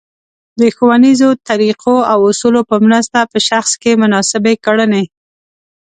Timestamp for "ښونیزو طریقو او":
0.75-2.19